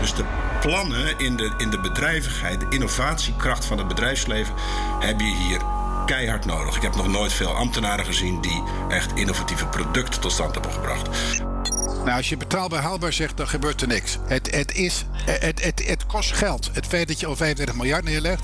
[0.00, 0.24] Dus de
[0.60, 4.54] plannen in de, in de bedrijvigheid, de innovatiekracht van het bedrijfsleven,
[4.98, 5.60] heb je hier
[6.06, 6.76] keihard nodig.
[6.76, 11.08] Ik heb nog nooit veel ambtenaren gezien die echt innovatieve producten tot stand hebben gebracht.
[12.04, 14.18] Nou, als je betaalbaar haalbaar zegt, dan gebeurt er niks.
[14.26, 16.70] Het, het, is, het, het, het kost geld.
[16.72, 18.42] Het feit dat je al 35 miljard neerlegt.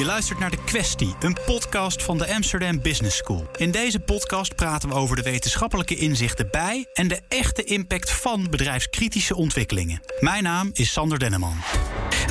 [0.00, 3.46] Je luistert naar De Questie, een podcast van de Amsterdam Business School.
[3.56, 8.46] In deze podcast praten we over de wetenschappelijke inzichten bij en de echte impact van
[8.50, 10.00] bedrijfskritische ontwikkelingen.
[10.20, 11.56] Mijn naam is Sander Denneman.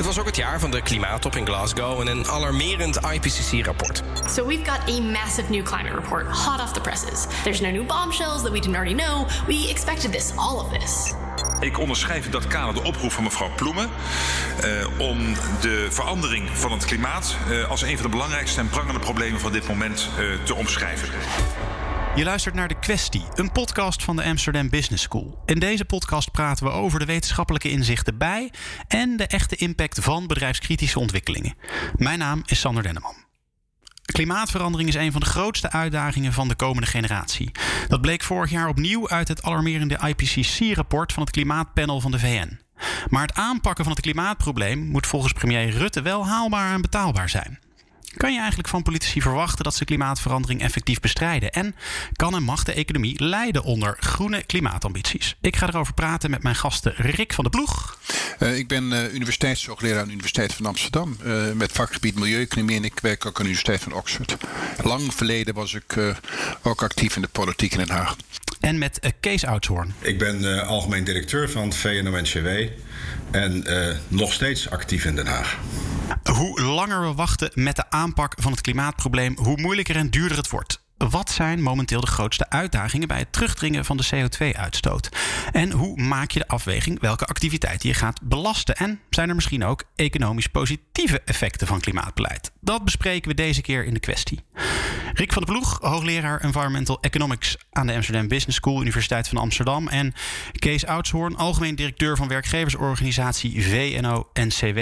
[0.00, 4.02] Het was ook het jaar van de klimaattop in Glasgow en een alarmerend IPCC-rapport.
[4.30, 7.26] So we've got a massive new climate report hot off the presses.
[7.42, 9.26] There's no new bombshells that we didn't already know.
[9.46, 11.14] We expected this, all of this.
[11.60, 13.90] Ik onderschrijf in dat kader de oproep van mevrouw Ploemen
[14.62, 15.18] eh, om
[15.60, 19.52] de verandering van het klimaat eh, als een van de belangrijkste en prangende problemen van
[19.52, 21.08] dit moment eh, te omschrijven.
[22.20, 25.42] Je luistert naar De Questie, een podcast van de Amsterdam Business School.
[25.46, 28.52] In deze podcast praten we over de wetenschappelijke inzichten bij
[28.88, 31.54] en de echte impact van bedrijfskritische ontwikkelingen.
[31.96, 33.14] Mijn naam is Sander Denneman.
[34.04, 37.50] Klimaatverandering is een van de grootste uitdagingen van de komende generatie.
[37.88, 42.60] Dat bleek vorig jaar opnieuw uit het alarmerende IPCC-rapport van het Klimaatpanel van de VN.
[43.08, 47.58] Maar het aanpakken van het klimaatprobleem moet volgens premier Rutte wel haalbaar en betaalbaar zijn.
[48.16, 51.52] Kan je eigenlijk van politici verwachten dat ze klimaatverandering effectief bestrijden?
[51.52, 51.74] En
[52.16, 55.36] kan en mag de economie leiden onder groene klimaatambities?
[55.40, 57.98] Ik ga erover praten met mijn gasten Rick van de Ploeg.
[58.38, 61.16] Uh, ik ben uh, universiteitshoogleraar aan de Universiteit van Amsterdam.
[61.24, 64.36] Uh, met vakgebied Milieueconomie en ik werk ook aan de Universiteit van Oxford.
[64.82, 65.98] Lang verleden was ik
[66.62, 68.16] ook actief in de politiek in Den Haag.
[68.60, 69.94] En met Kees Oudshoorn.
[69.98, 72.48] Ik ben algemeen directeur van VNO-NCW
[73.30, 73.64] en
[74.08, 75.58] nog steeds actief in Den Haag.
[76.32, 80.50] Hoe langer we wachten met de aanpak van het klimaatprobleem, hoe moeilijker en duurder het
[80.50, 80.79] wordt.
[81.08, 85.08] Wat zijn momenteel de grootste uitdagingen bij het terugdringen van de CO2-uitstoot?
[85.52, 88.76] En hoe maak je de afweging welke activiteiten je gaat belasten?
[88.76, 92.52] En zijn er misschien ook economisch positieve effecten van klimaatbeleid?
[92.60, 94.40] Dat bespreken we deze keer in de kwestie.
[95.12, 99.88] Rick van der Ploeg, hoogleraar Environmental Economics aan de Amsterdam Business School, Universiteit van Amsterdam.
[99.88, 100.14] En
[100.52, 104.78] Kees Oudshoorn, algemeen directeur van werkgeversorganisatie VNO-NCW.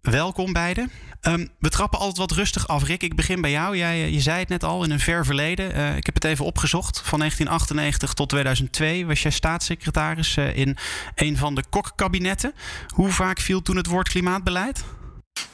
[0.00, 0.90] Welkom beiden.
[1.22, 2.84] Um, we trappen altijd wat rustig af.
[2.84, 3.76] Rick, ik begin bij jou.
[3.76, 5.76] Jij, eh, je zei het net al, in een ver verleden.
[5.76, 7.00] Uh, ik heb het even opgezocht.
[7.04, 10.76] Van 1998 tot 2002 was jij staatssecretaris uh, in
[11.14, 12.54] een van de Kok-kabinetten.
[12.94, 14.84] Hoe vaak viel toen het woord klimaatbeleid?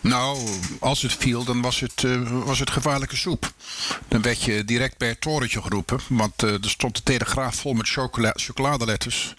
[0.07, 0.39] Nou,
[0.81, 3.53] als het viel, dan was het, uh, was het gevaarlijke soep.
[4.09, 6.01] Dan werd je direct bij het torentje geroepen.
[6.09, 9.35] Want uh, er stond de telegraaf vol met chocola chocoladeletters.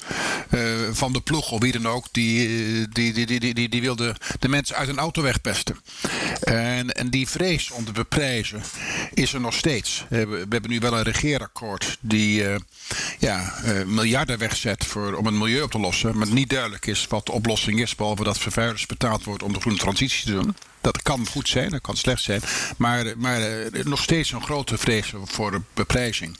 [0.52, 0.62] Uh,
[0.92, 2.08] van de ploeg of wie dan ook.
[2.12, 5.78] Die, die, die, die, die, die wilde de mensen uit een auto wegpesten.
[6.42, 8.62] En, en die vrees om te beprijzen
[9.14, 10.06] is er nog steeds.
[10.10, 12.44] we, hebben nu wel een regeerakkoord die
[13.20, 13.54] ja,
[13.86, 16.18] miljarden wegzet voor, om het milieu op te lossen.
[16.18, 17.96] Maar niet duidelijk is wat de oplossing is.
[17.96, 20.37] Behalve dat vervuilers betaald wordt om de groene transitie te.
[20.82, 22.42] Dat kan goed zijn, dat kan slecht zijn.
[22.78, 23.42] Maar, maar
[23.84, 26.38] nog steeds een grote vrees voor beprijzing.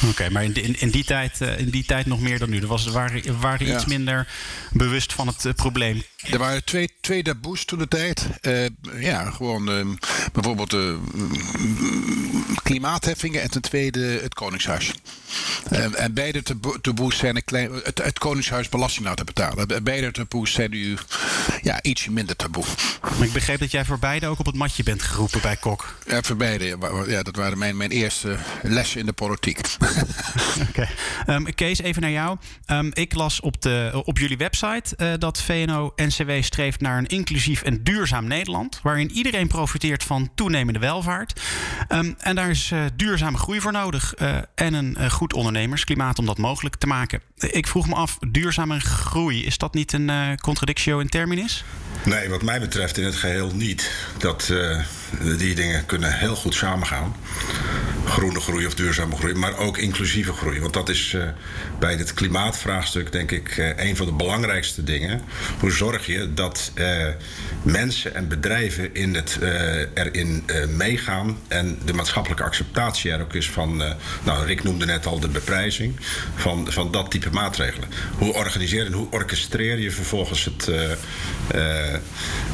[0.00, 2.60] Oké, okay, maar in, in, in, die tijd, in die tijd nog meer dan nu.
[2.60, 3.74] Er was, waren, waren ja.
[3.74, 4.28] iets minder
[4.72, 6.02] bewust van het uh, probleem.
[6.30, 8.26] Er waren twee, twee taboes toen de tijd.
[8.42, 8.66] Uh,
[8.98, 9.86] ja, gewoon uh,
[10.32, 10.98] bijvoorbeeld de
[12.62, 14.92] klimaatheffingen en ten tweede het Koningshuis.
[15.70, 16.42] En, en beide
[16.80, 19.84] taboes zijn een klein, het, het Koningshuis belasting laten betalen.
[19.84, 20.96] Beide taboes zijn nu
[21.62, 22.64] ja, ietsje minder taboe.
[23.02, 25.94] Maar ik begreep dat jij voor beide ook op het matje bent geroepen bij Kok.
[26.06, 26.76] Ja, voor beide.
[27.06, 29.58] Ja, dat waren mijn, mijn eerste lessen in de politiek.
[30.68, 30.68] Oké.
[30.68, 30.88] Okay.
[31.36, 32.36] Um, Kees, even naar jou.
[32.66, 35.40] Um, ik las op, de, op jullie website uh, dat
[36.12, 38.80] VNO-NCW streeft naar een inclusief en duurzaam Nederland.
[38.82, 41.40] Waarin iedereen profiteert van toenemende welvaart.
[41.88, 44.14] Um, en daar is uh, duurzame groei voor nodig.
[44.18, 47.22] Uh, en een uh, goed ondernemersklimaat om dat mogelijk te maken.
[47.36, 51.64] Ik vroeg me af, duurzame groei, is dat niet een contradictio in terminis?
[52.04, 53.90] Nee, wat mij betreft in het geheel niet.
[54.18, 54.78] Dat, uh,
[55.38, 57.16] die dingen kunnen heel goed samengaan.
[58.04, 60.60] Groene groei of duurzame groei, maar ook inclusieve groei.
[60.60, 61.22] Want dat is uh,
[61.78, 65.20] bij het klimaatvraagstuk, denk ik, uh, een van de belangrijkste dingen.
[65.60, 66.72] Hoe zorg je dat
[67.62, 69.38] mensen en bedrijven in het,
[69.94, 70.44] erin
[70.76, 73.76] meegaan en de maatschappelijke acceptatie er ook is van,
[74.22, 75.96] nou, Rick noemde net al de beprijzing
[76.34, 77.88] van, van dat type maatregelen.
[78.18, 80.70] Hoe organiseer en hoe orchestreer je vervolgens het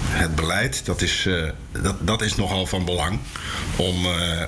[0.09, 1.51] het beleid, dat is, uh,
[1.83, 3.19] dat, dat is nogal van belang.
[3.77, 4.43] Om, uh,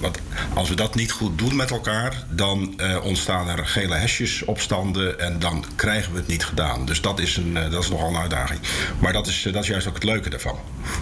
[0.00, 0.18] want
[0.54, 5.38] als we dat niet goed doen met elkaar, dan ontstaan er gele hesjes, opstanden en
[5.38, 6.86] dan krijgen we het niet gedaan.
[6.86, 8.60] Dus dat is, een, dat is nogal een uitdaging.
[8.98, 10.58] Maar dat is, dat is juist ook het leuke daarvan,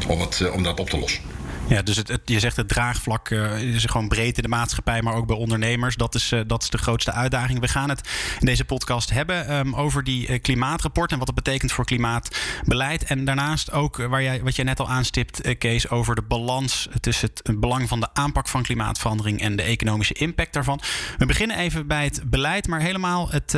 [0.09, 1.23] om, het, om dat op te lossen.
[1.67, 5.15] Ja, dus het, je zegt het draagvlak uh, is gewoon breed in de maatschappij, maar
[5.15, 5.97] ook bij ondernemers.
[5.97, 7.61] Dat is, uh, dat is de grootste uitdaging.
[7.61, 8.09] We gaan het
[8.41, 13.05] in deze podcast hebben um, over die uh, klimaatrapport en wat het betekent voor klimaatbeleid.
[13.05, 17.31] En daarnaast ook waar jij, wat jij net al aanstipt, Kees, over de balans tussen
[17.43, 20.81] het belang van de aanpak van klimaatverandering en de economische impact daarvan.
[21.19, 23.55] We beginnen even bij het beleid, maar helemaal het,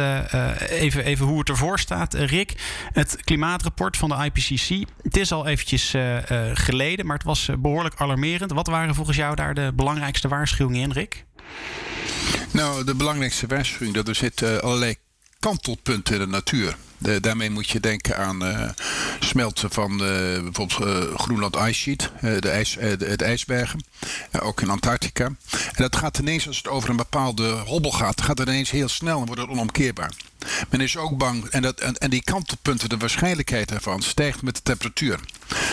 [0.68, 2.14] even, even hoe het ervoor staat.
[2.14, 2.54] Rick,
[2.92, 4.88] het klimaatrapport van de IPCC.
[5.02, 5.94] Het is al eventjes
[6.54, 8.52] geleden, maar het was behoorlijk alarmerend.
[8.52, 11.24] Wat waren volgens jou daar de belangrijkste waarschuwingen in, Rick?
[12.50, 14.96] Nou, de belangrijkste waarschuwing dat er zitten allerlei
[15.38, 16.76] kantelpunten in de natuur.
[16.98, 18.68] De, daarmee moet je denken aan uh,
[19.20, 23.84] smelten van uh, bijvoorbeeld Groenland Ice Sheet, de, ijs, de, het ijsbergen,
[24.40, 25.24] ook in Antarctica.
[25.24, 25.36] En
[25.74, 29.20] dat gaat ineens, als het over een bepaalde hobbel gaat, gaat het ineens heel snel
[29.20, 30.12] en wordt het onomkeerbaar.
[30.70, 34.54] Men is ook bang, en, dat, en, en die kantelpunten, de waarschijnlijkheid daarvan stijgt met
[34.54, 35.20] de temperatuur.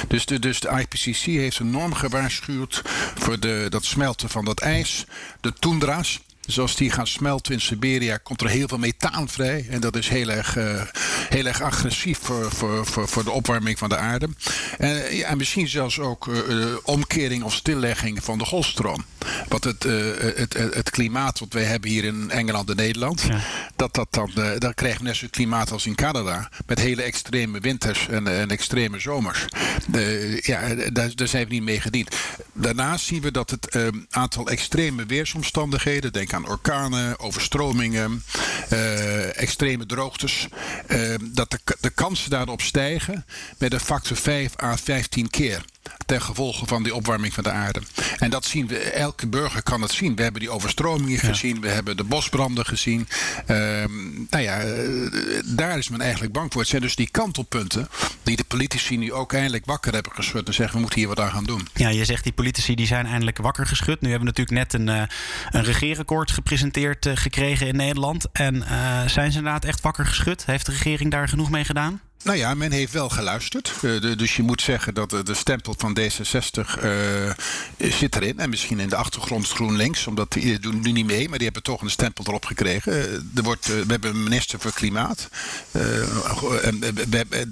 [0.08, 2.82] Dus de, dus de IPCC heeft een norm gewaarschuwd
[3.16, 5.06] voor de, dat smelten van dat ijs,
[5.42, 6.20] de toendra's.
[6.46, 9.68] Dus als die gaan smelten in Siberia, komt er heel veel methaan vrij.
[9.70, 10.82] En dat is heel erg, uh,
[11.30, 14.30] heel erg agressief voor, voor, voor, voor de opwarming van de aarde.
[14.78, 19.06] En, ja, en misschien zelfs ook uh, omkering of stillegging van de golfstroom.
[19.48, 23.22] Wat het, uh, het, het, het, klimaat wat wij hebben hier in Engeland en Nederland,
[23.22, 23.40] ja.
[23.76, 26.50] dat, dat dan, dan krijgen we net zo'n klimaat als in Canada.
[26.66, 29.46] Met hele extreme winters en, en extreme zomers.
[30.42, 32.16] ja, daar, daar zijn we niet mee gediend.
[32.54, 33.78] Daarnaast zien we dat het
[34.10, 38.24] aantal extreme weersomstandigheden, denk aan orkanen, overstromingen,
[38.74, 40.48] uh, extreme droogtes.
[40.88, 43.26] Uh, dat de, de kansen daarop stijgen
[43.58, 45.66] met een factor 5 à 15 keer
[46.12, 47.82] ten gevolge van die opwarming van de aarde.
[48.18, 50.16] En dat zien we, elke burger kan het zien.
[50.16, 51.28] We hebben die overstromingen ja.
[51.28, 53.08] gezien, we hebben de bosbranden gezien.
[53.48, 54.64] Um, nou ja,
[55.46, 56.62] daar is men eigenlijk bang voor.
[56.62, 57.88] Het zijn dus die kantelpunten
[58.24, 61.20] die de politici nu ook eindelijk wakker hebben geschud en zeggen we moeten hier wat
[61.20, 61.68] aan gaan doen.
[61.74, 64.02] Ja, je zegt die politici die zijn eindelijk wakker geschud.
[64.02, 65.04] Nu hebben we natuurlijk net een, uh,
[65.50, 68.26] een regeerakkoord gepresenteerd uh, gekregen in Nederland.
[68.32, 68.62] En uh,
[69.08, 70.46] zijn ze inderdaad echt wakker geschud?
[70.46, 72.02] Heeft de regering daar genoeg mee gedaan?
[72.24, 73.74] Nou ja, men heeft wel geluisterd.
[73.82, 77.32] De, dus je moet zeggen dat de, de stempel van D66 uh,
[77.78, 78.40] zit erin.
[78.40, 81.64] En misschien in de achtergrond GroenLinks, omdat die doen nu niet mee, maar die hebben
[81.64, 82.94] toch een stempel erop gekregen.
[83.36, 85.30] Er wordt, we hebben een minister voor Klimaat.
[86.62, 86.84] En,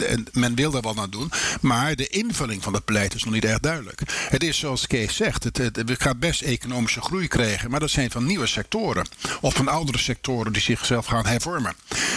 [0.08, 1.32] en, men wil daar wel naar doen.
[1.62, 4.02] Maar de invulling van het beleid is nog niet erg duidelijk.
[4.30, 7.90] Het is zoals Kees zegt, het, het, we gaan best economische groei krijgen, maar dat
[7.90, 9.08] zijn van nieuwe sectoren.
[9.42, 11.76] Of van oudere sectoren die zichzelf gaan hervormen.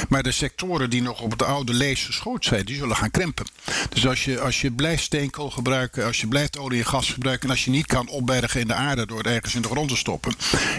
[0.09, 3.47] Maar de sectoren die nog op het oude lees geschoten zijn, die zullen gaan krimpen.
[3.89, 7.49] Dus als je, als je blijft steenkool gebruiken, als je blijft olie en gas gebruiken...
[7.49, 9.89] en als je niet kan opbergen in de aarde door het ergens in de grond
[9.89, 10.33] te stoppen...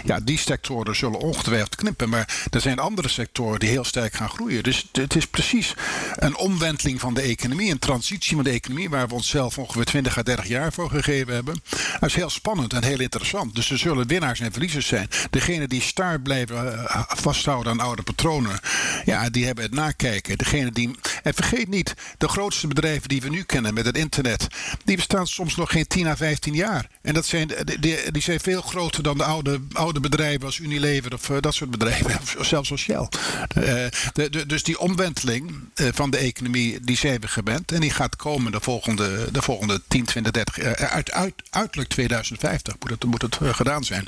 [0.04, 2.08] ja, die sectoren zullen ongetwijfeld knippen.
[2.08, 4.62] Maar er zijn andere sectoren die heel sterk gaan groeien.
[4.62, 5.74] Dus het is precies
[6.14, 8.90] een omwenteling van de economie, een transitie van de economie...
[8.90, 11.62] waar we onszelf ongeveer 20 à 30 jaar voor gegeven hebben.
[12.00, 13.54] Dat is heel spannend en heel interessant.
[13.54, 15.08] Dus er zullen winnaars en verliezers zijn.
[15.30, 18.60] Degene die star blijven vasthouden aan oude patronen...
[19.04, 20.38] ja, die hebben het nakijken.
[20.38, 20.90] Degene die...
[21.54, 24.46] vergeet niet, de grootste bedrijven die we nu kennen met het internet,
[24.84, 26.86] die bestaan soms nog geen 10 à 15 jaar.
[27.02, 31.12] En dat zijn, die, die zijn veel groter dan de oude, oude bedrijven als Unilever
[31.14, 33.08] of uh, dat soort bedrijven, of zelfs als Shell.
[33.58, 33.64] Uh,
[34.12, 37.72] de, de, dus die omwenteling van de economie, die zijn we gewend.
[37.72, 40.76] En die gaat komen de volgende, de volgende 10, 20, 30 jaar.
[40.76, 44.06] Uit, uit, uiterlijk 2050 moet het, moet het gedaan zijn.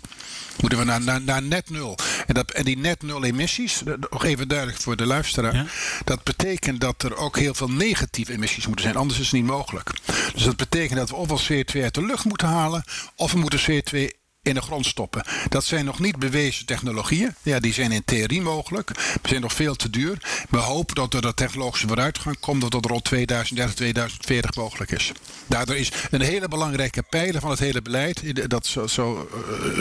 [0.60, 1.98] Moeten we naar, naar, naar net nul.
[2.26, 5.54] En, dat, en die net nul emissies, nog even duidelijk voor de luisteraar.
[5.54, 5.66] Ja?
[6.04, 8.96] Dat betekent dat er ook heel veel negatieve emissies moeten zijn.
[8.96, 9.90] Anders is het niet mogelijk.
[10.34, 12.84] Dus dat betekent dat we ofwel CO2 uit de lucht moeten halen.
[13.16, 15.24] of we moeten CO2 in de grond stoppen.
[15.48, 17.34] Dat zijn nog niet bewezen technologieën.
[17.42, 18.90] Ja, die zijn in theorie mogelijk.
[18.96, 20.44] Ze zijn nog veel te duur.
[20.50, 22.60] We hopen dat er de technologische vooruitgang komt...
[22.60, 25.12] dat dat rond 2030, 2040 mogelijk is.
[25.46, 28.50] Daardoor is een hele belangrijke pijler van het hele beleid...
[28.50, 29.28] dat zo, zo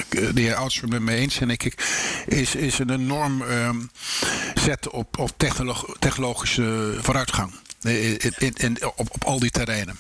[0.10, 1.63] uh, de heer Oudster met me eens en ik...
[2.27, 3.69] is, is een enorm uh,
[4.55, 7.53] zet op, op technolog technologische vooruitgang.
[7.81, 9.98] In, in, op, op al die terreinen.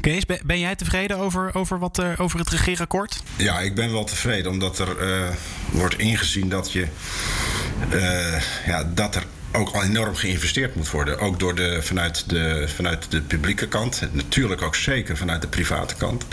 [0.00, 3.22] Kees, ben jij tevreden over, over, wat, uh, over het regeerakkoord?
[3.36, 5.28] Ja, ik ben wel tevreden, omdat er uh,
[5.70, 6.86] wordt ingezien dat, je,
[7.92, 11.18] uh, ja, dat er ook al enorm geïnvesteerd moet worden.
[11.18, 14.02] Ook door de, vanuit, de, vanuit de publieke kant.
[14.12, 16.24] Natuurlijk ook zeker vanuit de private kant.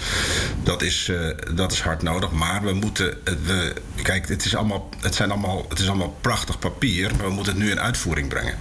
[0.64, 2.32] Dat is, uh, dat is hard nodig.
[2.32, 3.18] Maar we moeten.
[3.46, 7.12] We, kijk, het is, allemaal, het, zijn allemaal, het is allemaal prachtig papier.
[7.16, 8.56] Maar we moeten het nu in uitvoering brengen.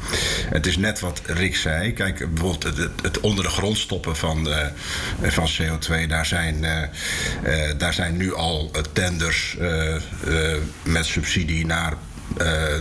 [0.50, 1.92] Het is net wat Rick zei.
[1.92, 4.66] Kijk, bijvoorbeeld het, het onder de grond stoppen van, uh,
[5.22, 6.06] van CO2.
[6.08, 9.56] Daar zijn, uh, daar zijn nu al tenders
[10.82, 11.94] met subsidie naar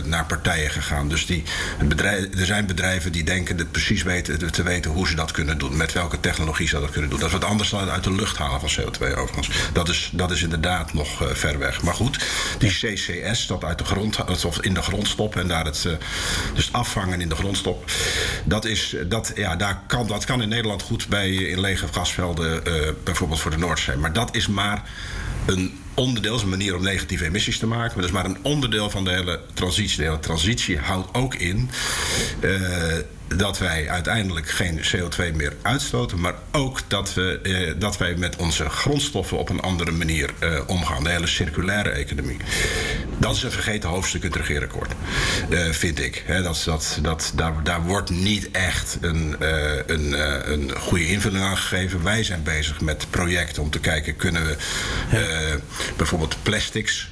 [0.04, 1.08] naar partijen gegaan.
[1.08, 1.42] Dus die,
[1.84, 5.58] bedrijf, er zijn bedrijven die denken dat precies weten, te weten hoe ze dat kunnen
[5.58, 5.76] doen.
[5.76, 7.18] Met welke technologie ze dat kunnen doen.
[7.18, 9.50] Dat is wat anders dan uit de lucht halen van CO2 overigens.
[9.72, 11.82] Dat is, dat is inderdaad nog ver weg.
[11.82, 12.24] Maar goed,
[12.58, 15.88] die CCS, dat uit de grond, of in de grond stoppen en daar het,
[16.54, 17.92] dus afvangen in de grond stoppen.
[18.44, 22.62] Dat, is, dat, ja, daar kan, dat kan in Nederland goed bij in lege gasvelden,
[23.04, 23.96] bijvoorbeeld voor de Noordzee.
[23.96, 24.82] Maar dat is maar
[25.46, 27.86] een onderdeel, is een manier om negatieve emissies te maken.
[27.86, 29.96] Maar dat is maar een onderdeel van de hele transitie.
[29.96, 31.70] De hele transitie houdt ook in
[32.40, 32.96] uh,
[33.36, 38.36] dat wij uiteindelijk geen CO2 meer uitstoten, maar ook dat, we, eh, dat wij met
[38.36, 41.04] onze grondstoffen op een andere manier eh, omgaan.
[41.04, 42.36] De hele circulaire economie.
[43.20, 44.92] Dat is een vergeten hoofdstuk in het regeerakkoord,
[45.48, 46.22] uh, vind ik.
[46.26, 49.48] He, dat, dat, dat, daar, daar wordt niet echt een, uh,
[49.86, 52.02] een, uh, een goede invulling aan gegeven.
[52.02, 54.56] Wij zijn bezig met projecten om te kijken, kunnen we
[55.96, 57.08] bijvoorbeeld plastics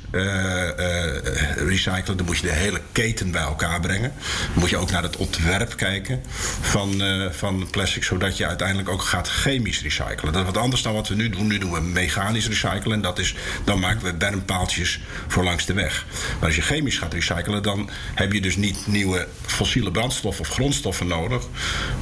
[1.57, 2.17] recyclen?
[2.17, 4.13] Dan moet je de hele keten bij elkaar brengen.
[4.53, 6.23] Dan moet je ook naar het ontwerp kijken
[6.61, 10.33] van, van plastic, zodat je uiteindelijk ook gaat chemisch recyclen.
[10.33, 11.47] Dat is wat anders dan wat we nu doen.
[11.47, 12.93] Nu doen we mechanisch recyclen.
[12.93, 13.35] En dat is,
[13.65, 15.98] dan maken we bermpaaltjes voor langs de weg.
[16.39, 20.51] Maar als je chemisch gaat recyclen, dan heb je dus niet nieuwe fossiele brandstoffen of
[20.51, 21.45] grondstoffen nodig.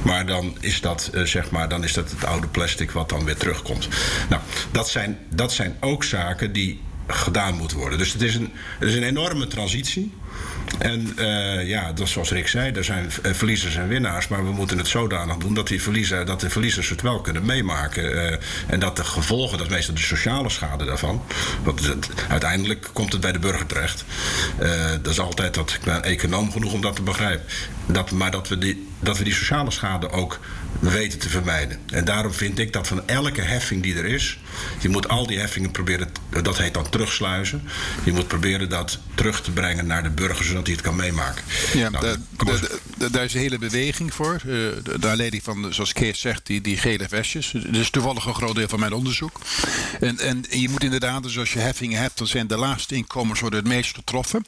[0.01, 3.25] Maar dan is dat, uh, zeg maar, dan is dat het oude plastic wat dan
[3.25, 3.87] weer terugkomt.
[4.29, 7.97] Nou, dat zijn, dat zijn ook zaken die gedaan moeten worden.
[7.97, 10.13] Dus het is een, het is een enorme transitie.
[10.79, 14.27] En uh, ja, dat zoals Rick zei, er zijn eh, verliezers en winnaars.
[14.27, 15.81] Maar we moeten het zodanig doen dat, die
[16.25, 18.15] dat de verliezers het wel kunnen meemaken.
[18.15, 18.35] Uh,
[18.67, 21.23] en dat de gevolgen, dat is meestal de sociale schade daarvan.
[21.63, 24.05] Want het, uiteindelijk komt het bij de burger terecht.
[25.01, 27.45] Dat is altijd dat, ik ben econoom genoeg om dat te begrijpen.
[27.85, 30.39] Dat, maar dat we, die, dat we die sociale schade ook
[30.79, 31.79] weten te vermijden.
[31.85, 34.39] En daarom vind ik dat van elke heffing die er is,
[34.79, 36.09] je moet al die heffingen proberen,
[36.43, 37.63] dat heet dan terugsluizen.
[38.03, 41.43] Je moet proberen dat terug te brengen naar de burger, zodat hij het kan meemaken.
[41.73, 42.17] Ja, nou,
[43.11, 44.33] daar is een hele beweging voor.
[44.45, 44.69] Uh,
[44.99, 47.51] de leiding van, zoals Kees zegt, die, die gele vestjes.
[47.51, 49.39] Dat is toevallig een groot deel van mijn onderzoek.
[49.99, 53.39] En, en je moet inderdaad, dus als je heffingen hebt, dan zijn de laagste inkomens
[53.39, 54.45] worden het meest getroffen.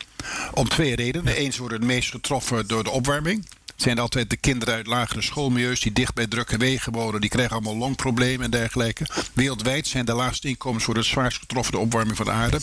[0.53, 1.36] Om twee redenen.
[1.36, 3.45] Eens worden het meest getroffen door de opwarming
[3.81, 7.21] zijn altijd de kinderen uit lagere schoolmilieus die dicht bij drukke wegen wonen.
[7.21, 9.05] Die krijgen allemaal longproblemen en dergelijke.
[9.33, 12.59] Wereldwijd zijn de laagste inkomens voor het zwaarst getroffen de opwarming van de aarde.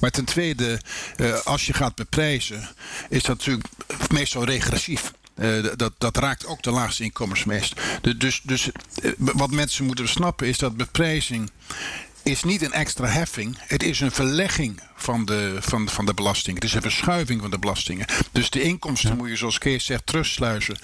[0.00, 0.80] Maar ten tweede,
[1.16, 2.68] uh, als je gaat beprijzen,
[3.08, 3.68] is dat natuurlijk
[4.12, 5.12] meestal regressief.
[5.38, 7.80] Uh, dat, dat raakt ook de laagste inkomens meest.
[8.16, 8.70] Dus, dus
[9.02, 11.50] uh, wat mensen moeten snappen is dat beprijzing
[12.22, 13.56] is niet een extra heffing.
[13.58, 16.54] Het is een verlegging van de, van, van de belasting.
[16.54, 18.06] Het is een verschuiving van de belastingen.
[18.32, 20.76] Dus de inkomsten moet je, zoals Kees zegt, terugsluizen.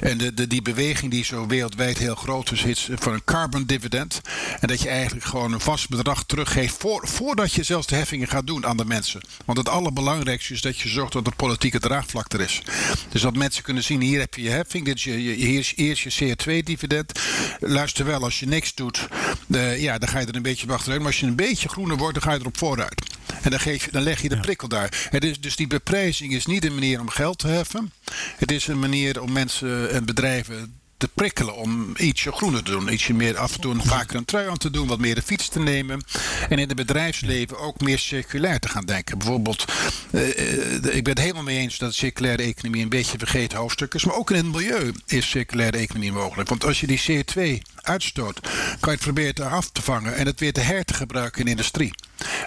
[0.00, 3.64] En de, de, die beweging die zo wereldwijd heel groot is, is van een carbon
[3.64, 4.20] dividend.
[4.60, 8.28] En dat je eigenlijk gewoon een vast bedrag teruggeeft voor, voordat je zelfs de heffingen
[8.28, 9.20] gaat doen aan de mensen.
[9.44, 12.62] Want het allerbelangrijkste is dat je zorgt dat de politieke draagvlak er is.
[13.08, 15.58] Dus dat mensen kunnen zien, hier heb je je heffing, dit is je, je, hier
[15.58, 17.20] is eerst je CO2-dividend.
[17.60, 19.08] Luister wel, als je niks doet,
[19.48, 21.00] uh, ja, dan ga je er een beetje achteruit.
[21.00, 23.02] Maar als je een beetje groener wordt, dan ga je erop vooruit.
[23.42, 25.08] En dan, geef dan leg je de prikkel daar.
[25.10, 27.92] Het is, dus die beprijzing is niet een manier om geld te heffen.
[28.36, 32.92] Het is een manier om mensen en bedrijven te prikkelen om ietsje groener te doen.
[32.92, 35.48] Ietsje meer af en toe vaker een trui aan te doen, wat meer de fiets
[35.48, 36.02] te nemen.
[36.48, 39.18] En in het bedrijfsleven ook meer circulair te gaan denken.
[39.18, 39.64] Bijvoorbeeld,
[40.10, 40.28] uh,
[40.74, 44.04] ik ben het helemaal mee eens dat circulaire economie een beetje vergeten hoofdstuk is.
[44.04, 46.48] Maar ook in het milieu is circulaire economie mogelijk.
[46.48, 50.40] Want als je die CO2 uitstoot, kan je het proberen af te vangen en het
[50.40, 51.92] weer te her te gebruiken in industrie.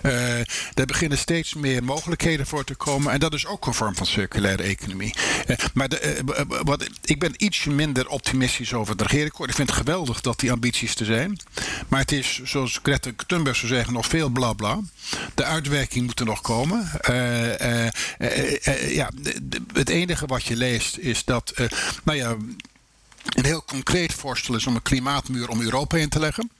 [0.03, 0.11] Uh,
[0.73, 3.11] daar beginnen steeds meer mogelijkheden voor te komen.
[3.11, 5.13] En dat is ook een vorm van circulaire economie.
[5.47, 9.49] Uh, maar de, uh, wat, ik ben ietsje minder optimistisch over het regeerakkoord.
[9.49, 11.39] Ik vind het geweldig dat die ambities er zijn.
[11.87, 14.79] Maar het is, zoals Greta Thunberg zou zeggen, nog veel bla bla.
[15.35, 16.89] De uitwerking moet er nog komen.
[18.89, 19.11] ja,
[19.73, 21.53] het enige wat je leest is dat.
[22.03, 22.35] nou ja
[23.23, 26.51] een heel concreet voorstel is om een klimaatmuur om Europa in te leggen.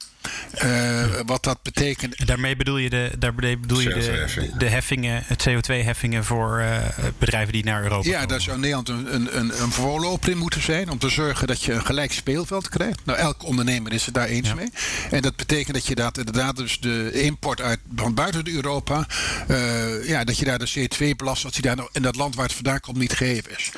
[0.63, 2.15] Uh, wat dat betekent.
[2.15, 6.77] En daarmee bedoel je de, daarmee bedoel je de, de heffingen, het CO2-heffingen voor uh,
[7.17, 8.27] bedrijven die naar Europa ja, komen.
[8.27, 11.85] daar zou Nederland een, een, een, in moeten zijn om te zorgen dat je een
[11.85, 13.05] gelijk speelveld krijgt.
[13.05, 14.55] Nou, elk ondernemer is het daar eens ja.
[14.55, 14.69] mee.
[15.11, 19.07] En dat betekent dat je dat inderdaad dus de import uit van buiten Europa,
[19.47, 22.45] uh, ja, dat je daar de CO2-belast, dat die daar nog in dat land waar
[22.45, 23.71] het vandaan komt niet gegeven is.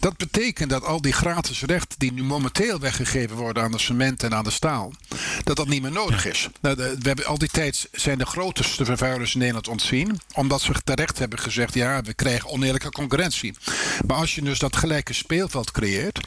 [0.00, 4.22] dat betekent dat al die gratis rechten die nu momenteel weggegeven worden aan de cement
[4.22, 4.92] en aan de staal,
[5.44, 6.48] dat dat niet meer nodig is.
[6.60, 10.20] Nou, we hebben al die tijd zijn de grootste vervuilers in Nederland ontzien.
[10.34, 13.54] Omdat ze terecht hebben gezegd, ja, we krijgen oneerlijke concurrentie.
[14.06, 16.20] Maar als je dus dat gelijke speelveld creëert,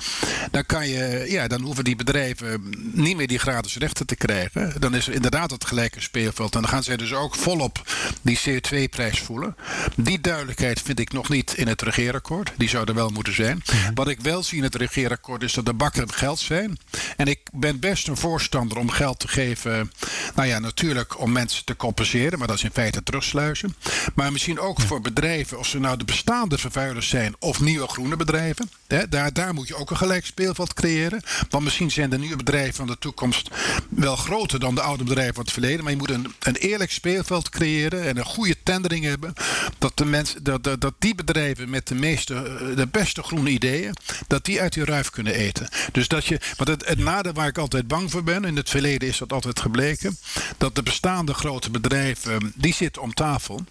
[0.51, 4.73] dan, kan je, ja, dan hoeven die bedrijven niet meer die gratis rechten te krijgen.
[4.79, 6.55] Dan is er inderdaad het gelijke speelveld.
[6.55, 7.81] En dan gaan zij dus ook volop
[8.21, 9.55] die CO2-prijs voelen.
[9.95, 12.51] Die duidelijkheid vind ik nog niet in het regeerakkoord.
[12.57, 13.63] Die zou er wel moeten zijn.
[13.93, 16.77] Wat ik wel zie in het regeerakkoord is dat de bakken geld zijn.
[17.17, 19.91] En ik ben best een voorstander om geld te geven.
[20.35, 23.75] Nou ja, natuurlijk om mensen te compenseren, maar dat is in feite terugsluizen.
[24.15, 28.15] Maar misschien ook voor bedrijven, of ze nou de bestaande vervuilers zijn of nieuwe groene
[28.15, 28.69] bedrijven.
[28.87, 31.21] Hè, daar, daar moet je ook een gelijk speelveld creëren.
[31.49, 33.49] Want misschien zijn de nieuwe bedrijven van de toekomst
[33.89, 35.83] wel groter dan de oude bedrijven van het verleden.
[35.83, 39.33] Maar je moet een, een eerlijk speelveld creëren en een goede tendering hebben.
[39.77, 43.49] Dat, de mensen, dat, dat, dat die bedrijven met de, meeste, eh, de beste groene
[43.49, 43.95] ideeën,
[44.27, 45.69] dat die uit die ruif kunnen eten.
[45.91, 48.69] Dus dat je, want het, het nadeel waar ik altijd bang voor ben, in het
[48.69, 50.17] verleden is dat altijd gebleken,
[50.57, 53.63] dat de bestaande grote bedrijven, die zitten om tafel.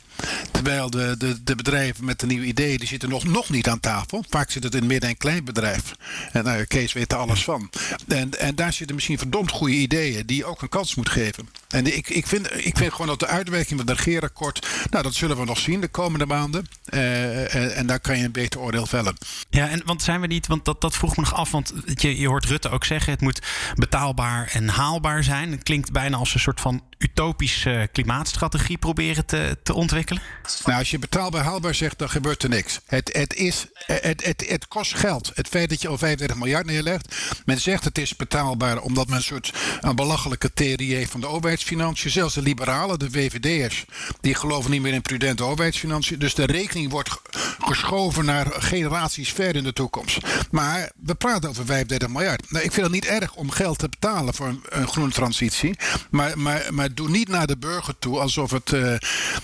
[0.51, 3.81] Terwijl de, de, de bedrijven met de nieuwe ideeën, die zitten nog, nog niet aan
[3.81, 4.25] tafel.
[4.29, 5.93] Vaak zit het in midden- en klein bedrijf.
[6.33, 7.71] En nou, Kees weet er alles van.
[8.09, 11.49] En, en daar zitten misschien verdomd goede ideeën die je ook een kans moet geven.
[11.71, 15.15] En ik, ik, vind, ik vind gewoon dat de uitwerking van het regeerakkoord, nou dat
[15.15, 16.67] zullen we nog zien de komende maanden.
[16.95, 19.17] Uh, en, en, daar kan je een beter oordeel vellen.
[19.51, 22.19] Ja, en want zijn we niet, want dat, dat vroeg me nog af, want je,
[22.19, 23.43] je hoort Rutte ook zeggen, het moet
[23.75, 25.51] betaalbaar en haalbaar zijn.
[25.51, 30.23] Het klinkt bijna als een soort van utopische klimaatstrategie proberen te, te ontwikkelen.
[30.65, 32.81] Nou, als je betaalbaar haalbaar zegt, dan gebeurt er niks.
[32.87, 35.31] Het, het, is, het, het, het kost geld.
[35.35, 37.17] Het feit dat je al 35 miljard neerlegt.
[37.45, 41.27] Men zegt het is betaalbaar omdat men een soort een belachelijke theorie heeft van de
[41.27, 42.11] overheidsfinanciën.
[42.11, 43.85] Zelfs de liberalen, de VVD'ers,
[44.21, 46.19] die geloven niet meer in prudente overheidsfinanciën.
[46.19, 47.21] Dus de rekening wordt
[47.59, 50.19] geschoven naar generaties ver in de toekomst.
[50.51, 52.51] Maar we praten over 35 miljard.
[52.51, 55.79] Nou, ik vind het niet erg om geld te betalen voor een, een groene transitie.
[56.11, 58.95] Maar, maar, maar doe niet naar de burger toe alsof het, uh,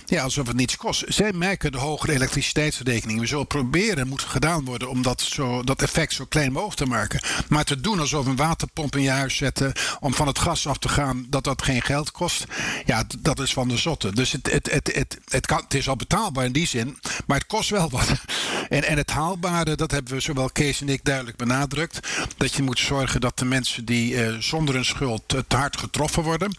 [0.07, 1.05] ja, alsof het niets kost.
[1.09, 3.21] Zij merken de hogere elektriciteitsrekening.
[3.21, 6.87] We zullen proberen, moet gedaan worden, om dat, zo, dat effect zo klein mogelijk te
[6.87, 7.21] maken.
[7.49, 10.79] Maar te doen alsof een waterpomp in je huis zetten om van het gas af
[10.79, 12.45] te gaan, dat dat geen geld kost.
[12.85, 14.15] Ja, dat is van de zotte.
[14.15, 17.39] Dus het, het, het, het, het, kan, het is al betaalbaar in die zin, maar
[17.39, 18.09] het kost wel wat.
[18.69, 22.09] En, en het haalbare, dat hebben we zowel Kees en ik duidelijk benadrukt.
[22.37, 26.23] Dat je moet zorgen dat de mensen die uh, zonder een schuld te hard getroffen
[26.23, 26.57] worden,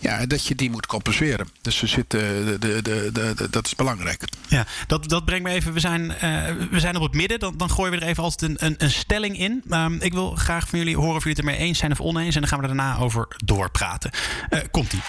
[0.00, 1.48] ja, dat je die moet compenseren.
[1.60, 2.20] Dus we zitten,
[2.60, 4.24] de, de, de, de, dat is belangrijk.
[4.48, 5.72] Ja, dat, dat brengt me even.
[5.72, 6.20] We zijn, uh,
[6.70, 7.38] we zijn op het midden.
[7.38, 9.64] Dan, dan gooien we er even altijd een, een, een stelling in.
[9.70, 12.34] Um, ik wil graag van jullie horen of jullie het ermee eens zijn of oneens.
[12.34, 14.10] En dan gaan we er daarna over doorpraten.
[14.50, 15.00] Uh, Komt-ie.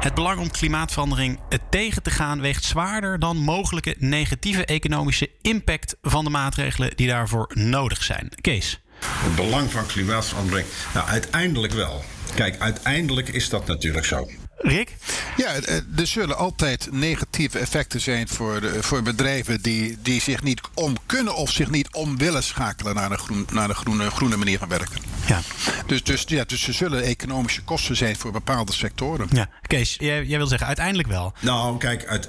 [0.00, 1.40] Het belang om klimaatverandering
[1.70, 7.50] tegen te gaan weegt zwaarder dan mogelijke negatieve economische impact van de maatregelen die daarvoor
[7.54, 8.28] nodig zijn.
[8.40, 8.80] Kees.
[9.04, 10.66] Het belang van klimaatverandering?
[10.94, 12.04] Nou, uiteindelijk wel.
[12.34, 14.26] Kijk, uiteindelijk is dat natuurlijk zo.
[14.56, 14.96] Rick?
[15.36, 15.54] Ja,
[15.96, 20.96] er zullen altijd negatieve effecten zijn voor, de, voor bedrijven die, die zich niet om
[21.06, 24.58] kunnen of zich niet om willen schakelen naar de, groen, naar de groene, groene manier
[24.58, 25.00] van werken.
[25.26, 25.40] Ja.
[25.86, 29.28] Dus, dus, ja, dus er zullen economische kosten zijn voor bepaalde sectoren.
[29.32, 29.48] Ja.
[29.66, 31.32] Kees, jij, jij wil zeggen uiteindelijk wel.
[31.40, 32.26] Nou, kijk, uit,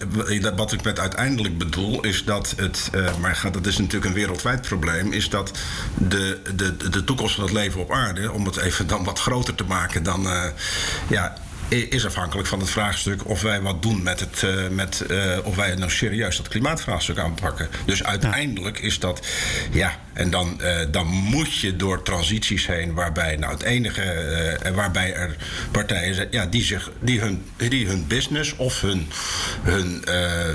[0.56, 4.62] wat ik met uiteindelijk bedoel is dat het, uh, maar dat is natuurlijk een wereldwijd
[4.62, 5.52] probleem, is dat
[5.98, 9.56] de, de, de toekomst van het leven op aarde, om het even dan wat groter
[9.56, 10.44] te maken dan, uh,
[11.10, 14.42] ja, is afhankelijk van het vraagstuk of wij wat doen met het.
[14.42, 17.70] Uh, met, uh, of wij nou serieus dat klimaatvraagstuk aanpakken.
[17.86, 19.28] Dus uiteindelijk is dat.
[19.72, 24.04] Ja, en dan, uh, dan moet je door transities heen waarbij nou het enige.
[24.74, 25.36] waarbij er
[25.72, 29.08] partijen zijn ja, die, zich, die, hun, die hun business of hun,
[29.62, 30.02] hun,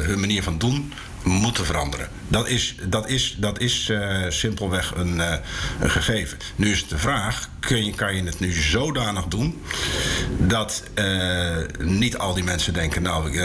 [0.03, 0.93] hun manier van doen
[1.23, 2.09] moeten veranderen.
[2.29, 5.35] Dat is, dat is, dat is uh, simpelweg een, uh,
[5.81, 6.39] een, gegeven.
[6.57, 9.63] Nu is de vraag: kun je, kan je het nu zodanig doen
[10.39, 13.39] dat uh, niet al die mensen denken: nou,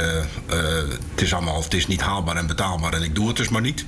[1.12, 3.62] het is allemaal, het is niet haalbaar en betaalbaar en ik doe het dus maar
[3.62, 3.86] niet.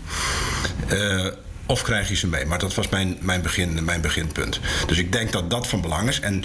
[1.67, 2.45] Of krijg je ze mee?
[2.45, 4.59] Maar dat was mijn, mijn, begin, mijn beginpunt.
[4.87, 6.19] Dus ik denk dat dat van belang is.
[6.19, 6.43] En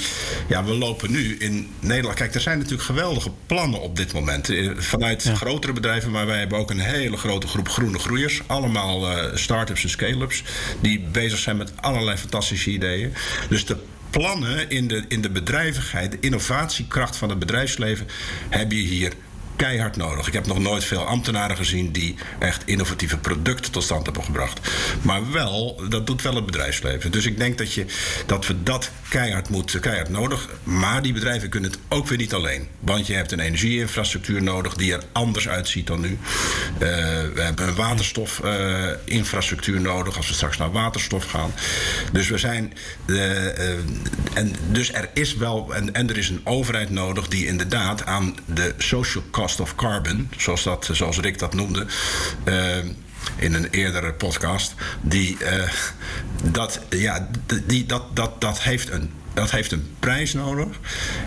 [0.48, 2.16] ja, we lopen nu in Nederland.
[2.16, 4.48] Kijk, er zijn natuurlijk geweldige plannen op dit moment.
[4.48, 5.34] Eh, vanuit ja.
[5.34, 8.40] grotere bedrijven, maar wij hebben ook een hele grote groep groene groeiers.
[8.46, 10.42] Allemaal uh, start-ups en scale-ups.
[10.80, 13.14] Die bezig zijn met allerlei fantastische ideeën.
[13.48, 13.76] Dus de
[14.10, 18.06] plannen in de, in de bedrijvigheid, de innovatiekracht van het bedrijfsleven,
[18.48, 19.12] heb je hier
[19.62, 20.26] keihard nodig.
[20.26, 24.60] Ik heb nog nooit veel ambtenaren gezien die echt innovatieve producten tot stand hebben gebracht.
[25.02, 27.12] Maar wel, dat doet wel het bedrijfsleven.
[27.12, 27.86] Dus ik denk dat, je,
[28.26, 30.48] dat we dat keihard moeten, keihard nodig.
[30.62, 32.68] Maar die bedrijven kunnen het ook weer niet alleen.
[32.80, 36.08] Want je hebt een energieinfrastructuur nodig die er anders uitziet dan nu.
[36.08, 36.18] Uh,
[37.34, 41.52] we hebben een waterstofinfrastructuur nodig als we straks naar waterstof gaan.
[42.12, 42.72] Dus we zijn.
[43.06, 43.58] Uh,
[44.34, 45.74] en dus er is wel.
[45.74, 50.30] En, en er is een overheid nodig die inderdaad aan de social cost of carbon,
[50.36, 51.86] zoals, dat, zoals Rick dat noemde
[53.36, 54.74] in een eerdere podcast.
[55.00, 55.68] Die, uh,
[56.44, 57.28] dat, ja,
[57.66, 60.68] die, dat, dat, dat heeft een dat heeft een prijs nodig.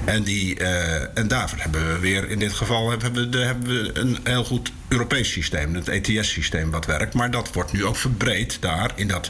[0.06, 3.68] En, die, uh, en daarvoor hebben we weer in dit geval hebben we, de, hebben
[3.68, 7.14] we een heel goed Europees systeem, het ETS-systeem wat werkt.
[7.14, 9.30] Maar dat wordt nu ook verbreed daar in dat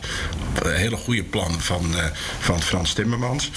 [0.66, 2.06] uh, hele goede plan van, uh,
[2.40, 3.52] van Frans Timmermans.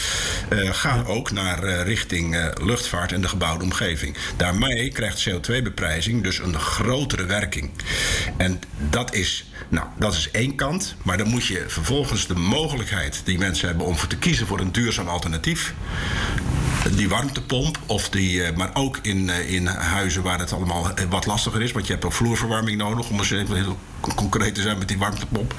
[0.51, 4.17] ga ook naar richting luchtvaart en de gebouwde omgeving.
[4.37, 7.71] Daarmee krijgt CO2-beprijzing dus een grotere werking.
[8.37, 10.95] En dat is nou, dat is één kant.
[11.03, 14.73] Maar dan moet je vervolgens de mogelijkheid die mensen hebben om te kiezen voor een
[14.73, 15.75] duurzaam alternatief.
[16.97, 21.73] Die warmtepomp, of die, maar ook in, in huizen waar het allemaal wat lastiger is.
[21.73, 23.79] Want je hebt ook vloerverwarming nodig, om eens even heel
[24.15, 25.55] concreet te zijn met die warmtepomp.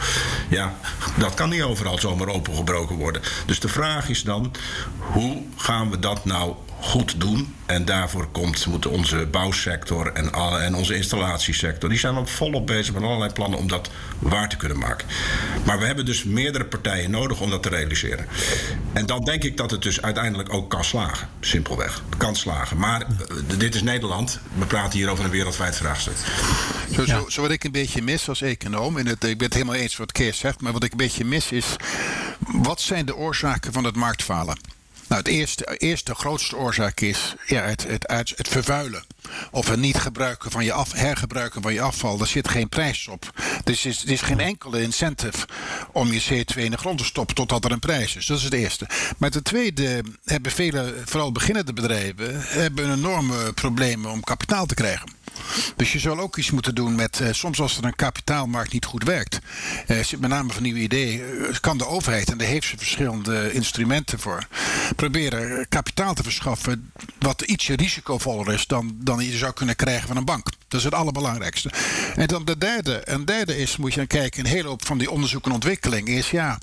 [0.50, 0.76] Ja,
[1.18, 3.22] dat kan niet overal zomaar opengebroken worden.
[3.46, 4.52] Dus de vraag is dan,
[4.98, 7.56] hoe gaan we dat nou goed doen.
[7.66, 11.90] En daarvoor komt, moet onze bouwsector en, en onze installatiesector...
[11.90, 13.90] die zijn al volop bezig met allerlei plannen om dat
[14.20, 15.08] waar te kunnen maken.
[15.66, 18.28] Maar we hebben dus meerdere partijen nodig om dat te realiseren.
[18.94, 21.30] En dan denk ik dat het dus uiteindelijk ook kan slagen.
[21.40, 22.02] Simpelweg.
[22.10, 22.78] Het kan slagen.
[22.78, 23.06] Maar
[23.58, 24.40] dit is Nederland.
[24.58, 26.16] We praten hier over een wereldwijd vraagstuk.
[26.94, 28.98] Zo, zo, zo wat ik een beetje mis als econoom...
[28.98, 30.62] en het, ik ben het helemaal eens wat Kees zegt...
[30.62, 31.76] maar wat ik een beetje mis is...
[32.40, 34.79] wat zijn de oorzaken van het marktfalen?
[35.10, 39.04] Nou, het eerste, eerste grootste oorzaak is ja, het, het, het, vervuilen.
[39.52, 42.18] Of het niet gebruiken van je af, hergebruiken van je afval.
[42.18, 43.32] Daar zit geen prijs op.
[43.64, 45.48] Dus er is, is geen enkele incentive
[45.92, 48.26] om je CO2 in de grond te stoppen totdat er een prijs is.
[48.26, 48.88] Dat is het eerste.
[49.18, 55.19] Maar ten tweede hebben vele, vooral beginnende bedrijven, hebben enorme problemen om kapitaal te krijgen.
[55.76, 58.86] Dus je zal ook iets moeten doen met, uh, soms als er een kapitaalmarkt niet
[58.86, 59.40] goed werkt,
[59.88, 62.78] uh, zit met name van nieuwe ideeën, uh, kan de overheid, en daar heeft ze
[62.78, 64.48] verschillende instrumenten voor,
[64.96, 70.18] proberen kapitaal te verschaffen wat ietsje risicovoller is dan, dan je zou kunnen krijgen van
[70.18, 70.48] een bank.
[70.68, 71.72] Dat is het allerbelangrijkste.
[72.16, 74.98] En dan de derde, en derde is, moet je dan kijken, een hele hoop van
[74.98, 76.60] die onderzoek en ontwikkeling is, ja,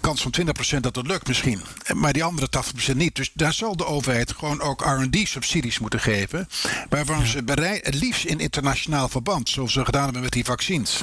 [0.00, 0.34] kans van
[0.76, 1.60] 20% dat het lukt misschien,
[1.94, 2.48] maar die andere
[2.92, 3.16] 80% niet.
[3.16, 6.48] Dus daar zal de overheid gewoon ook R&D-subsidies moeten geven,
[6.88, 11.02] waarvan ze bereid, het in internationaal verband, zoals we gedaan hebben met die vaccins.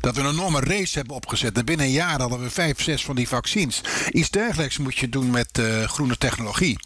[0.00, 1.58] Dat we een enorme race hebben opgezet.
[1.58, 3.80] En binnen een jaar hadden we vijf, zes van die vaccins.
[4.10, 6.78] Iets dergelijks moet je doen met uh, groene technologie.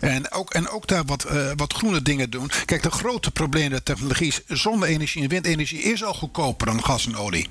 [0.00, 2.50] En ook, en ook daar wat, uh, wat groene dingen doen.
[2.64, 4.42] Kijk, de grote probleem met technologie is...
[4.46, 7.48] zonne-energie en windenergie is al goedkoper dan gas en olie.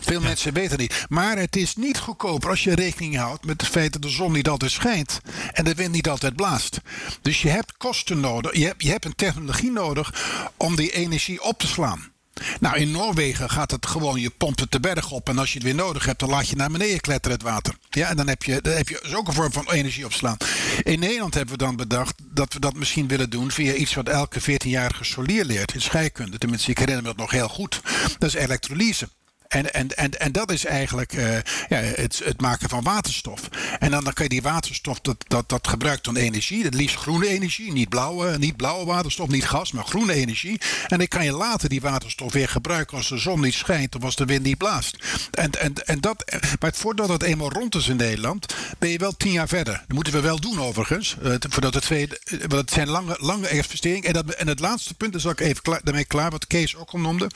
[0.00, 0.26] Veel ja.
[0.26, 1.06] mensen weten niet.
[1.08, 4.32] Maar het is niet goedkoper als je rekening houdt met het feit dat de zon
[4.32, 5.20] niet altijd schijnt
[5.52, 6.80] en de wind niet altijd blaast.
[7.22, 10.14] Dus je hebt kosten nodig, je hebt, je hebt een technologie nodig
[10.56, 12.16] om die energie op te slaan.
[12.60, 15.28] Nou, in Noorwegen gaat het gewoon, je pompt het de berg op.
[15.28, 17.74] En als je het weer nodig hebt, dan laat je naar beneden kletteren het water.
[17.90, 20.36] Ja, en dan heb je, dan heb je dus ook een vorm van energie opslaan.
[20.82, 24.08] In Nederland hebben we dan bedacht dat we dat misschien willen doen via iets wat
[24.08, 26.38] elke 14-jarige solier leert in scheikunde.
[26.38, 27.80] Tenminste, ik herinner me dat nog heel goed.
[28.18, 29.08] Dat is elektrolyse.
[29.48, 31.34] En, en, en, en dat is eigenlijk uh,
[31.68, 33.40] ja, het, het, maken van waterstof.
[33.78, 36.64] En dan, dan kan je die waterstof, dat, dat, dat gebruikt dan energie.
[36.64, 37.72] Het liefst groene energie.
[37.72, 40.60] Niet blauwe, niet blauwe waterstof, niet gas, maar groene energie.
[40.86, 44.02] En dan kan je later die waterstof weer gebruiken als de zon niet schijnt of
[44.02, 44.96] als de wind niet blaast.
[45.30, 46.24] En, en, en dat,
[46.60, 49.84] maar voordat het eenmaal rond is in Nederland, ben je wel tien jaar verder.
[49.86, 51.16] Dat moeten we wel doen overigens.
[51.22, 54.04] Uh, voordat het tweede, want het zijn lange, lange investeringen.
[54.04, 56.98] En, dat, en het laatste punt, is ik even daarmee klaar, wat Kees ook al
[56.98, 57.30] noemde,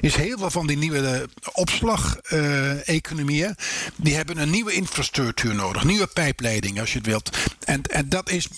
[0.00, 3.56] is heel veel van die nieuwe opslag-economieën,
[3.96, 5.84] die hebben een nieuwe infrastructuur nodig.
[5.84, 7.36] Nieuwe pijpleidingen, als je het wilt.
[7.64, 8.48] En, en dat is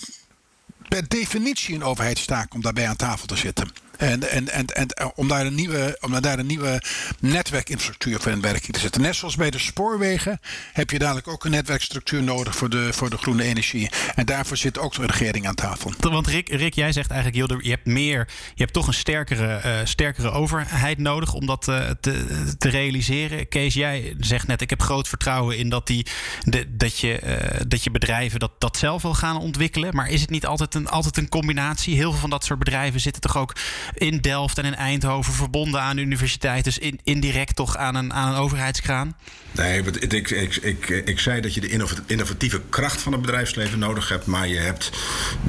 [0.87, 3.71] per definitie een overheidstaak om daarbij aan tafel te zitten.
[3.99, 6.81] En, en, en, en om, daar een nieuwe, om daar een nieuwe
[7.19, 9.01] netwerkinfrastructuur voor in werking te zetten.
[9.01, 10.39] Net zoals bij de spoorwegen
[10.73, 13.89] heb je dadelijk ook een netwerkstructuur nodig voor de, voor de groene energie.
[14.15, 15.93] En daarvoor zit ook de regering aan tafel.
[15.99, 19.85] Want Rick, Rick jij zegt eigenlijk, je hebt meer, je hebt toch een sterkere, uh,
[19.85, 22.25] sterkere overheid nodig om dat uh, te,
[22.57, 23.47] te realiseren.
[23.47, 26.05] Kees, jij zegt net, ik heb groot vertrouwen in dat, die,
[26.43, 27.19] de, dat, je,
[27.67, 29.95] dat je bedrijven dat, dat zelf wil gaan ontwikkelen.
[29.95, 31.95] Maar is het niet altijd een, altijd een combinatie?
[31.95, 33.55] Heel veel van dat soort bedrijven zitten toch ook
[33.93, 36.63] in Delft en in Eindhoven verbonden aan de universiteit.
[36.63, 39.15] Dus in, indirect toch aan een, aan een overheidskraan?
[39.51, 44.09] Nee, ik, ik, ik, ik, zei dat je de innovatieve kracht van het bedrijfsleven nodig
[44.09, 44.91] hebt, maar je hebt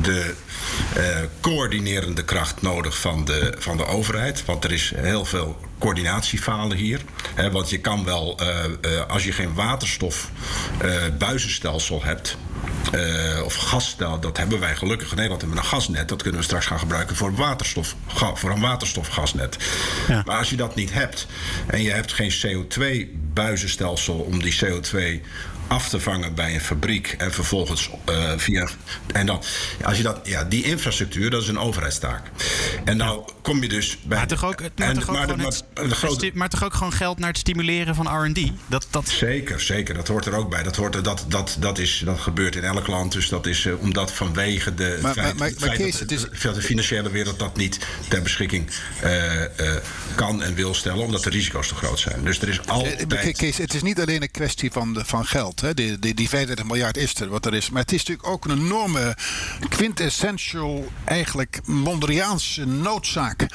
[0.01, 0.35] de
[0.97, 4.45] uh, coördinerende kracht nodig van de, van de overheid.
[4.45, 7.01] Want er is heel veel coördinatiefalen hier.
[7.53, 10.31] Want je kan wel, uh, uh, als je geen waterstof
[11.19, 12.37] buizenstelsel hebt,
[12.95, 16.09] uh, of gasstelsel, dat hebben wij gelukkig in Nederland hebben we een gasnet.
[16.09, 17.95] Dat kunnen we straks gaan gebruiken voor, waterstof,
[18.35, 19.57] voor een waterstofgasnet.
[20.09, 20.23] Ja.
[20.27, 21.27] Maar als je dat niet hebt
[21.67, 25.21] en je hebt geen CO2-buizenstelsel om die CO2
[25.71, 28.69] af te vangen bij een fabriek en vervolgens uh, via.
[29.13, 29.43] En dan,
[29.85, 32.31] als je dat, ja, die infrastructuur, dat is een overheidstaak.
[32.85, 34.19] En nou kom je dus bij.
[34.19, 37.19] Maar toch ook, maar, toch ook maar, het, de grote, maar toch ook gewoon geld
[37.19, 38.51] naar het stimuleren van RD?
[38.67, 39.09] Dat, dat...
[39.09, 39.95] Zeker, zeker.
[39.95, 40.63] Dat hoort er ook bij.
[40.63, 43.13] Dat, hoort, dat, dat, dat, is, dat gebeurt in elk land.
[43.13, 44.99] Dus dat is uh, omdat vanwege de.
[45.03, 46.27] Maar, feit, maar, maar, Kees, dat, het is...
[46.41, 47.79] de financiële wereld dat niet
[48.09, 48.71] ter beschikking
[49.05, 49.43] uh,
[50.15, 52.25] kan en wil stellen, omdat de risico's te groot zijn.
[52.25, 53.37] Dus er is altijd.
[53.37, 55.60] Kees, het is niet alleen een kwestie van, de, van geld.
[55.61, 55.75] Hè.
[55.75, 57.71] Die, die, die 35 miljard is er, wat er is.
[57.71, 59.17] Maar het is natuurlijk ook een enorme
[59.69, 63.47] quintessential, eigenlijk Mondriaanse noodzaak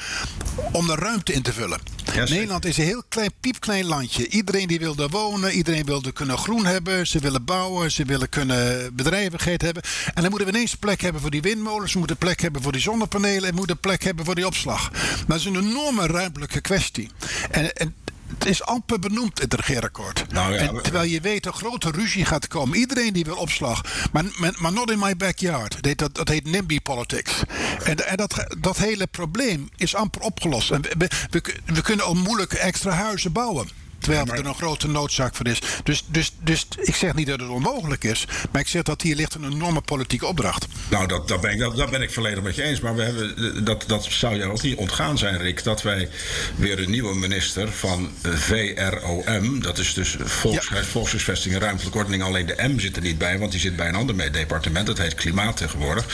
[0.72, 1.80] om de ruimte in te vullen.
[2.14, 4.28] Nederland is een heel klein, piepklein landje.
[4.28, 7.06] Iedereen die wil er wonen, iedereen wil er kunnen groen hebben.
[7.06, 9.82] Ze willen bouwen, ze willen kunnen bedrijvigheid hebben.
[10.14, 11.92] En dan moeten we ineens plek hebben voor die windmolens.
[11.92, 13.42] We moeten plek hebben voor die zonnepanelen.
[13.42, 14.92] En we moeten plek hebben voor die opslag.
[14.92, 17.10] Maar dat is een enorme ruimtelijke kwestie.
[17.50, 17.94] En, en
[18.38, 20.32] het is amper benoemd in het regeerakkoord.
[20.32, 22.78] Nou ja, en terwijl je weet, een grote ruzie gaat komen.
[22.78, 23.84] Iedereen die wil opslag.
[24.12, 24.24] Maar,
[24.58, 25.82] maar not in my backyard.
[25.82, 27.42] Dat, dat, dat heet NIMBY politics.
[27.84, 30.70] En, en dat, dat hele probleem is amper opgelost.
[30.70, 33.68] En we, we, we kunnen al moeilijk extra huizen bouwen.
[34.06, 35.58] Terwijl er een grote noodzaak voor is.
[35.84, 38.24] Dus, dus, dus ik zeg niet dat het onmogelijk is.
[38.50, 40.66] Maar ik zeg dat hier ligt een enorme politieke opdracht.
[40.88, 42.80] Nou, dat, dat, ben, ik, dat, dat ben ik volledig met je eens.
[42.80, 45.64] Maar we hebben, dat, dat zou je ook niet ontgaan zijn, Rick.
[45.64, 46.08] Dat wij
[46.56, 49.62] weer een nieuwe minister van VROM.
[49.62, 50.90] Dat is dus Volkshuis, ja.
[50.90, 52.22] Volkshuisvesting en Ruimtelijke Ordening.
[52.22, 54.86] Alleen de M zit er niet bij, want die zit bij een ander departement.
[54.86, 56.06] Dat heet Klimaat tegenwoordig.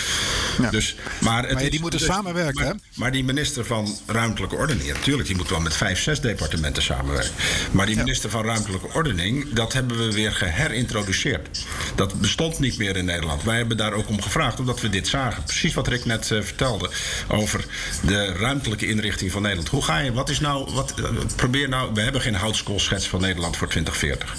[0.59, 0.71] Ja.
[0.71, 2.81] Dus, maar maar die moeten dus, samenwerken, maar, hè?
[2.95, 7.31] Maar die minister van Ruimtelijke Ordening, natuurlijk, die moet wel met vijf, zes departementen samenwerken.
[7.71, 11.67] Maar die minister van Ruimtelijke Ordening, dat hebben we weer geherintroduceerd.
[11.95, 13.43] Dat bestond niet meer in Nederland.
[13.43, 15.43] Wij hebben daar ook om gevraagd, omdat we dit zagen.
[15.43, 16.91] Precies wat Rick net uh, vertelde
[17.29, 17.65] over
[18.07, 19.69] de ruimtelijke inrichting van Nederland.
[19.69, 23.21] Hoe ga je, wat is nou, wat, uh, probeer nou, we hebben geen houtskoolschets van
[23.21, 24.37] Nederland voor 2040.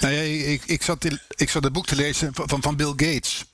[0.00, 3.44] Nou ja, ik, ik, zat, ik zat het boek te lezen van, van Bill Gates.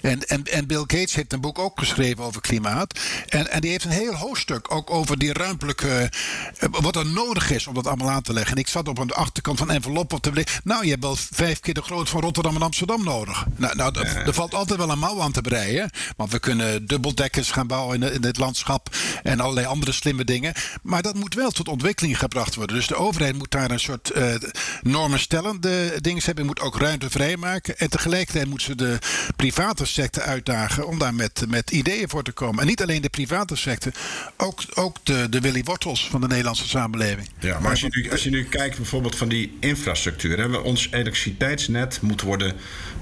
[0.00, 2.98] En, en, en Bill Gates heeft een boek ook geschreven over klimaat.
[3.28, 6.10] En, en die heeft een heel hoofdstuk ook over die ruimtelijke.
[6.58, 8.52] Eh, wat er nodig is om dat allemaal aan te leggen.
[8.52, 10.44] En ik zat op een achterkant van envelop op te.
[10.64, 13.44] Nou, je hebt wel vijf keer de grootte van Rotterdam en Amsterdam nodig.
[13.56, 15.90] Nou, nou er valt altijd wel een mouw aan te breien.
[16.16, 18.96] Want we kunnen dubbeldekkers gaan bouwen in, in het landschap.
[19.22, 20.54] En allerlei andere slimme dingen.
[20.82, 22.76] Maar dat moet wel tot ontwikkeling gebracht worden.
[22.76, 24.34] Dus de overheid moet daar een soort uh,
[24.82, 26.46] normen stellende dingen hebben.
[26.46, 27.78] Moet ook ruimte vrijmaken.
[27.78, 28.98] En tegelijkertijd moet ze de
[29.36, 32.60] private sector uitdagen om daar met, met ideeën voor te komen.
[32.60, 33.92] En niet alleen de private sector,
[34.36, 37.28] ook, ook de, de Willy Wortels van de Nederlandse samenleving.
[37.40, 40.88] Ja, maar als je nu, als je nu kijkt bijvoorbeeld van die infrastructuur, hebben ons
[40.90, 42.54] elektriciteitsnet moet worden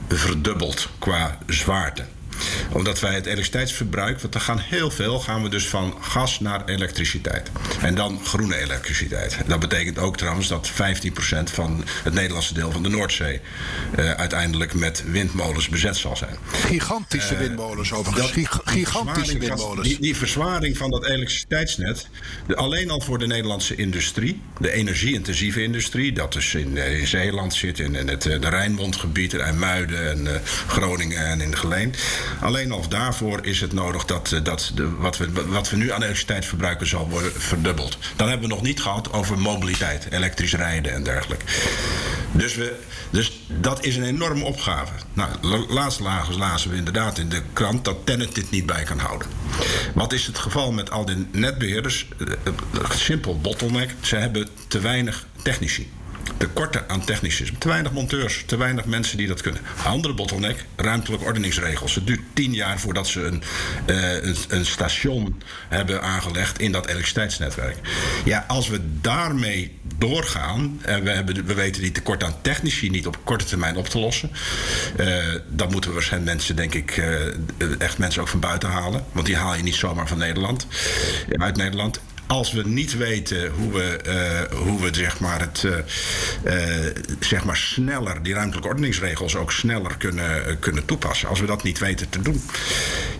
[0.08, 2.04] verdubbeld qua zwaarte
[2.72, 6.64] omdat wij het elektriciteitsverbruik, want er gaan heel veel, gaan we dus van gas naar
[6.64, 7.50] elektriciteit.
[7.80, 9.36] En dan groene elektriciteit.
[9.46, 10.74] Dat betekent ook trouwens dat 15%
[11.44, 13.40] van het Nederlandse deel van de Noordzee
[13.98, 16.36] uh, uiteindelijk met windmolens bezet zal zijn.
[16.50, 18.32] Gigantische uh, windmolens overigens.
[18.32, 19.88] Dat, Gigantische windmolens.
[19.88, 22.08] Die, die, verzwaring van dat elektriciteitsnet,
[22.46, 27.06] de, alleen al voor de Nederlandse industrie, de energie-intensieve industrie, dat dus in, uh, in
[27.06, 31.94] Zeeland zit, in, in het de Rijnmondgebied, in Muiden en Groningen en in de Geleen.
[32.40, 35.90] Alleen al daarvoor is het nodig dat, eh, dat de, wat, we, wat we nu
[35.92, 37.98] aan elektriciteit verbruiken zal worden verdubbeld.
[38.16, 41.44] Dan hebben we nog niet gehad over mobiliteit, elektrisch rijden en dergelijke.
[42.32, 44.92] Dus, we, dus dat is een enorme opgave.
[45.12, 45.30] Nou,
[45.68, 46.00] laatst
[46.36, 49.28] lazen we inderdaad in de krant dat Tennet dit niet bij kan houden.
[49.94, 52.08] Wat is het geval met al die netbeheerders?
[52.18, 53.94] Eh, eh, simpel bottleneck.
[54.00, 55.90] Ze hebben te weinig technici
[56.36, 57.52] tekorten aan technici.
[57.58, 59.60] Te weinig monteurs, te weinig mensen die dat kunnen.
[59.84, 61.94] Andere bottleneck, ruimtelijke ordeningsregels.
[61.94, 63.42] Het duurt tien jaar voordat ze een,
[63.86, 67.76] uh, een, een, station hebben aangelegd in dat elektriciteitsnetwerk.
[68.24, 73.06] Ja, als we daarmee doorgaan, en we, hebben, we weten die tekort aan technici niet
[73.06, 74.30] op korte termijn op te lossen,
[75.00, 79.04] uh, dan moeten we waarschijnlijk mensen, denk ik, uh, echt mensen ook van buiten halen.
[79.12, 80.66] Want die haal je niet zomaar van Nederland,
[81.38, 85.76] uit Nederland als we niet weten hoe we, uh, hoe we zeg maar het, uh,
[86.44, 86.86] uh,
[87.20, 91.28] zeg maar sneller, die ruimtelijke ordeningsregels ook sneller kunnen, kunnen toepassen.
[91.28, 92.42] Als we dat niet weten te doen,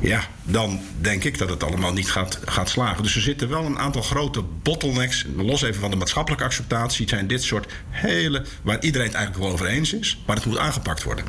[0.01, 3.03] ja, dan denk ik dat het allemaal niet gaat, gaat slagen.
[3.03, 5.25] Dus er zitten wel een aantal grote bottlenecks.
[5.37, 7.09] Los even van de maatschappelijke acceptatie.
[7.09, 8.45] zijn dit soort hele.
[8.63, 10.23] waar iedereen het eigenlijk wel over eens is.
[10.27, 11.25] maar het moet aangepakt worden.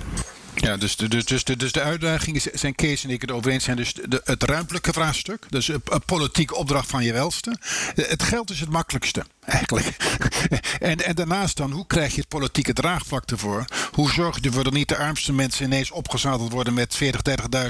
[0.55, 3.63] Ja, dus de, dus, dus, dus de uitdagingen zijn Kees en ik het over eens
[3.63, 3.77] zijn.
[3.77, 5.45] Dus de, het ruimtelijke vraagstuk.
[5.49, 7.57] Dus een, een politieke opdracht van je welste.
[7.95, 9.95] Het geld is het makkelijkste, eigenlijk.
[10.79, 13.65] en, en daarnaast dan, hoe krijg je het politieke draagvlak ervoor?
[13.95, 17.21] Hoe zorg je ervoor dat niet de armste mensen ineens opgezadeld worden met 40,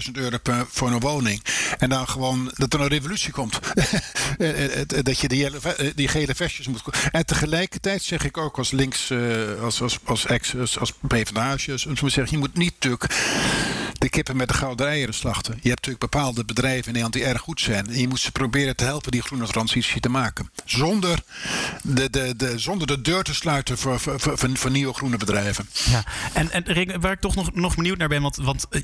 [0.05, 0.37] 30.000 euro
[0.69, 1.41] voor een woning?
[1.77, 3.59] En dan gewoon dat er een revolutie komt.
[5.03, 5.49] dat je die,
[5.95, 6.81] die gele vestjes moet.
[7.11, 9.11] En tegelijkertijd zeg ik ook als links,
[9.61, 10.93] als, als, als ex, als, als
[12.29, 13.13] je moet niet natuurlijk
[14.05, 15.53] de kippen met de gouden eieren slachten.
[15.61, 17.87] Je hebt natuurlijk bepaalde bedrijven in Nederland die erg goed zijn.
[17.87, 20.49] En je moet ze proberen te helpen die groene transitie te maken.
[20.65, 21.19] Zonder
[21.81, 24.19] de, de, de, zonder de deur te sluiten voor, voor,
[24.53, 25.69] voor, nieuwe groene bedrijven.
[25.89, 28.81] Ja, en, en waar ik toch nog, nog benieuwd naar ben, want, want eh,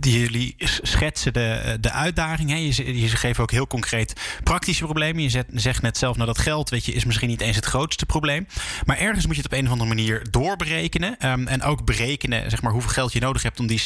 [0.00, 2.50] jullie schetsen de, de uitdaging.
[2.50, 2.56] Hè?
[2.56, 4.12] Je, je ook heel concreet
[4.44, 5.22] praktische problemen.
[5.22, 8.06] Je zegt net zelf, nou dat geld weet je, is misschien niet eens het grootste
[8.06, 8.46] probleem.
[8.84, 11.26] Maar ergens moet je het op een of andere manier doorberekenen.
[11.26, 13.78] Um, en ook berekenen zeg maar, hoeveel geld je nodig hebt om die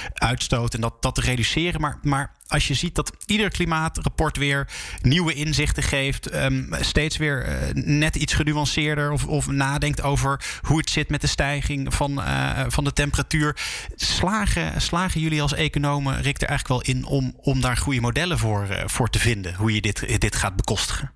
[0.00, 1.80] CO2-uitstoot en dat, dat te reduceren.
[1.80, 4.68] Maar, maar als je ziet dat ieder klimaatrapport weer
[5.02, 10.78] nieuwe inzichten geeft, um, steeds weer uh, net iets genuanceerder of, of, nadenkt over hoe
[10.78, 13.56] het zit met de stijging van, uh, van de temperatuur.
[13.94, 18.38] Slagen, slagen jullie als economen, Rick, er eigenlijk wel in om, om daar goede modellen
[18.38, 21.10] voor, uh, voor te vinden, hoe je dit, dit gaat bekostigen?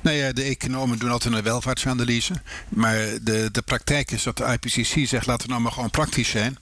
[0.00, 2.34] Nou ja, de economen doen altijd een welvaartsanalyse.
[2.68, 6.28] Maar de, de praktijk is dat de IPCC zegt: laten we nou maar gewoon praktisch
[6.28, 6.58] zijn.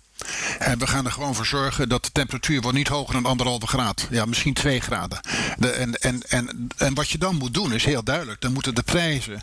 [0.58, 3.66] En we gaan er gewoon voor zorgen dat de temperatuur wordt niet hoger dan anderhalve
[3.66, 4.06] graad.
[4.10, 5.20] Ja, misschien twee graden.
[5.56, 8.40] De, en, en, en, en wat je dan moet doen is heel duidelijk.
[8.40, 9.42] Dan moeten de prijzen.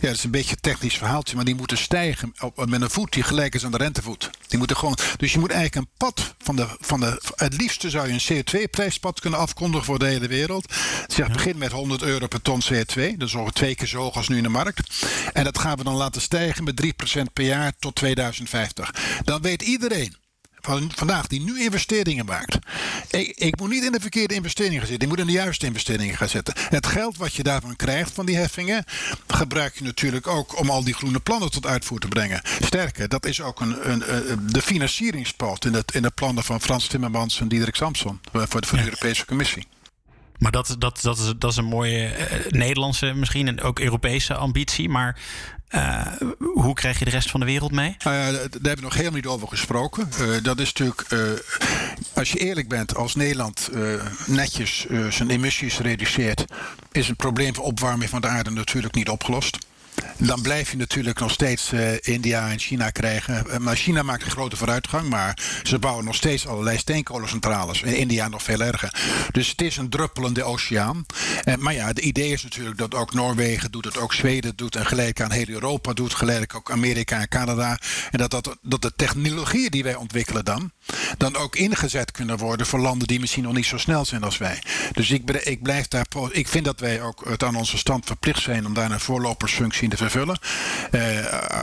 [0.00, 1.36] Ja, dat is een beetje een technisch verhaaltje.
[1.36, 4.30] Maar die moeten stijgen op, met een voet die gelijk is aan de rentevoet.
[4.48, 6.66] Die moeten gewoon, dus je moet eigenlijk een pad van de.
[6.80, 10.74] Van de het liefste zou je een CO2-prijspad kunnen afkondigen voor de hele wereld.
[11.06, 13.16] Zegt, begin met 100 euro per ton CO2.
[13.16, 15.06] Dat is ongeveer twee keer zo hoog als nu in de markt.
[15.32, 16.82] En dat gaan we dan laten stijgen met
[17.18, 18.94] 3% per jaar tot 2050.
[19.24, 20.01] Dan weet iedereen
[20.62, 22.58] van vandaag die nu investeringen maakt.
[23.10, 25.08] Ik, ik, moet niet in de verkeerde investeringen gaan zitten.
[25.08, 26.54] Ik moet in de juiste investeringen gaan zetten.
[26.68, 28.84] Het geld wat je daarvan krijgt van die heffingen,
[29.26, 32.40] gebruik je natuurlijk ook om al die groene plannen tot uitvoer te brengen.
[32.60, 34.02] Sterker, dat is ook een, een,
[34.46, 38.66] de financieringspoot in, het, in de plannen van Frans Timmermans en Diederik Samson voor de,
[38.66, 39.66] voor de Europese Commissie.
[40.38, 44.34] Maar dat, dat, dat, is, dat is een mooie uh, Nederlandse, misschien en ook Europese
[44.34, 44.88] ambitie.
[44.88, 45.18] Maar
[45.74, 46.06] uh,
[46.38, 47.96] hoe krijg je de rest van de wereld mee?
[48.04, 50.08] Nou daar hebben we nog helemaal niet over gesproken.
[50.20, 51.20] Uh, dat is natuurlijk, uh,
[52.14, 53.70] als je eerlijk bent, als Nederland
[54.26, 56.44] netjes zijn emissies reduceert,
[56.92, 59.58] is het probleem van opwarming van de aarde natuurlijk niet opgelost.
[60.18, 63.44] Dan blijf je natuurlijk nog steeds uh, India en China krijgen.
[63.46, 65.08] Uh, maar China maakt een grote vooruitgang.
[65.08, 67.82] Maar ze bouwen nog steeds allerlei steenkolencentrales.
[67.82, 68.94] In India nog veel erger.
[69.30, 71.06] Dus het is een druppelende oceaan.
[71.44, 74.76] Uh, maar ja, het idee is natuurlijk dat ook Noorwegen doet het, ook Zweden doet.
[74.76, 76.14] En gelijk aan heel Europa doet.
[76.14, 77.78] Gelijk ook Amerika en Canada.
[78.10, 80.70] En dat, dat, dat de technologieën die wij ontwikkelen dan.
[81.18, 84.38] dan ook ingezet kunnen worden voor landen die misschien nog niet zo snel zijn als
[84.38, 84.62] wij.
[84.92, 86.06] Dus ik, ik blijf daar.
[86.30, 89.81] Ik vind dat wij ook het aan onze stand verplicht zijn om daar een voorlopersfunctie
[89.90, 90.38] te vervullen.
[90.90, 91.02] Uh,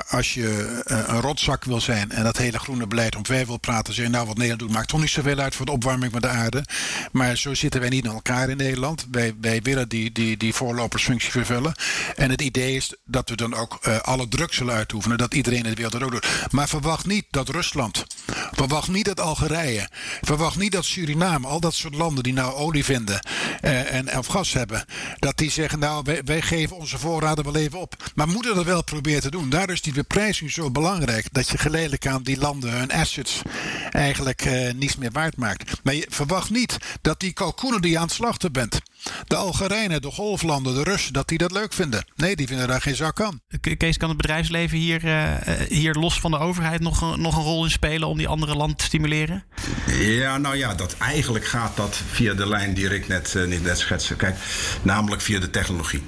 [0.09, 3.57] als je uh, een rotzak wil zijn en dat hele groene beleid om wij wil
[3.57, 6.21] praten, zeggen nou wat Nederland doet maakt toch niet zoveel uit voor de opwarming van
[6.21, 6.63] de aarde.
[7.11, 9.07] Maar zo zitten wij niet in elkaar in Nederland.
[9.11, 11.73] Wij, wij willen die, die, die voorlopersfunctie vervullen.
[12.15, 15.63] En het idee is dat we dan ook uh, alle druk zullen uitoefenen, dat iedereen
[15.63, 16.27] in de wereld dat ook doet.
[16.51, 18.05] Maar verwacht niet dat Rusland,
[18.51, 19.89] verwacht niet dat Algerije,
[20.21, 23.19] verwacht niet dat Suriname, al dat soort landen die nou olie vinden
[23.61, 24.85] en of gas hebben,
[25.19, 28.08] dat die zeggen nou wij, wij geven onze voorraden wel even op.
[28.15, 29.49] Maar moeten dat wel proberen te doen.
[29.49, 31.27] Daarom is die beprijzing zo belangrijk.
[31.31, 33.41] Dat je geleidelijk aan die landen hun assets
[33.89, 35.83] eigenlijk uh, niets meer waard maakt.
[35.83, 38.79] Maar je verwacht niet dat die kalkoenen die je aan het slachten bent.
[39.27, 42.05] De Algerijnen, de golflanden, de Russen, dat die dat leuk vinden.
[42.15, 43.41] Nee, die vinden daar geen zak aan.
[43.77, 45.33] Kees, kan het bedrijfsleven hier, uh,
[45.69, 48.77] hier los van de overheid nog, nog een rol in spelen om die andere landen
[48.77, 49.43] te stimuleren?
[49.85, 53.77] Ja, nou ja, dat, eigenlijk gaat dat via de lijn die Rick net, uh, net
[53.77, 54.15] schetste.
[54.15, 54.35] Kijk,
[54.81, 56.03] namelijk via de technologie.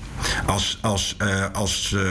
[0.45, 1.15] Als, als,
[1.53, 2.01] als uh,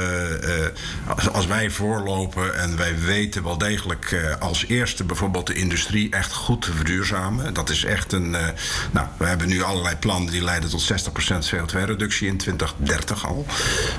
[1.06, 6.10] als, als, wij voorlopen en wij weten wel degelijk uh, als eerste bijvoorbeeld de industrie
[6.10, 7.54] echt goed te verduurzamen.
[7.54, 8.32] Dat is echt een.
[8.32, 8.48] Uh,
[8.90, 13.46] nou, we hebben nu allerlei plannen die leiden tot 60% CO2-reductie in 2030 al.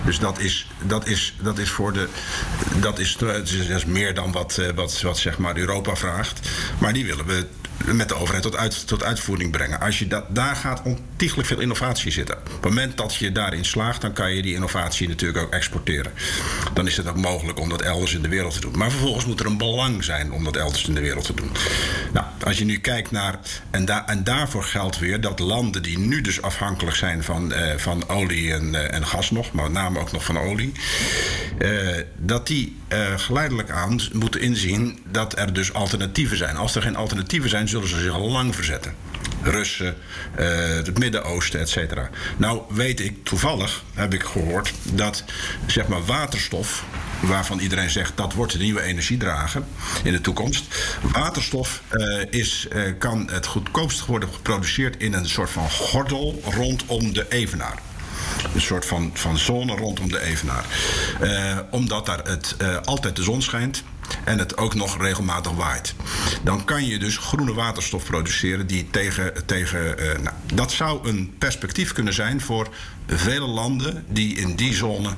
[0.05, 2.07] Dus dat is, dat is, dat is voor de.
[2.79, 6.49] Dat is, dat is meer dan wat, wat, wat zeg maar Europa vraagt.
[6.77, 7.45] Maar die willen we
[7.86, 9.79] met de overheid tot, uit, tot uitvoering brengen.
[9.79, 12.38] Als je dat, daar gaat ontiegelijk veel innovatie zitten.
[12.38, 16.12] Op het moment dat je daarin slaagt, dan kan je die innovatie natuurlijk ook exporteren.
[16.73, 18.77] Dan is het ook mogelijk om dat elders in de wereld te doen.
[18.77, 21.51] Maar vervolgens moet er een belang zijn om dat elders in de wereld te doen.
[22.13, 23.39] Nou, als je nu kijkt naar.
[23.71, 28.10] En, en daarvoor geldt weer dat landen die nu dus afhankelijk zijn van, uh, van
[28.10, 30.71] olie en, uh, en gas nog, maar met name ook nog van olie.
[31.60, 32.80] Uh, dat die
[33.15, 36.56] geleidelijk aan moeten inzien dat er dus alternatieven zijn.
[36.56, 38.93] Als er geen alternatieven zijn, zullen ze zich al lang verzetten.
[39.43, 39.95] Russen,
[40.36, 42.10] het Midden-Oosten, et cetera.
[42.38, 45.23] Nou weet ik toevallig, heb ik gehoord, dat
[45.67, 46.84] zeg maar waterstof
[47.21, 49.63] waarvan iedereen zegt dat wordt de nieuwe energiedrager
[50.04, 50.63] in de toekomst.
[51.02, 57.13] Waterstof uh, is, uh, kan het goedkoopst worden geproduceerd in een soort van gordel rondom
[57.13, 57.79] de evenaar.
[58.54, 60.65] Een soort van, van zone rondom de evenaar.
[61.21, 63.83] Uh, omdat daar het, altijd de zon schijnt
[64.23, 65.96] en het ook nog regelmatig waait.
[66.44, 69.46] Dan kan je dus groene waterstof produceren die tegen.
[69.46, 72.69] tegen uh, nou, dat zou een perspectief kunnen zijn voor
[73.08, 75.10] vele landen die in die zone.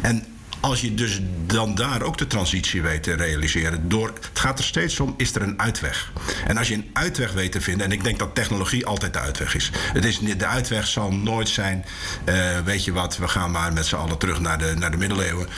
[0.00, 0.24] En
[0.66, 3.88] als je dus dan daar ook de transitie weet te realiseren.
[3.88, 6.12] Door, het gaat er steeds om, is er een uitweg?
[6.46, 9.18] En als je een uitweg weet te vinden, en ik denk dat technologie altijd de
[9.18, 9.70] uitweg is.
[9.92, 11.84] Het is de uitweg zal nooit zijn,
[12.28, 14.96] uh, weet je wat, we gaan maar met z'n allen terug naar de, naar de
[14.96, 15.48] middeleeuwen.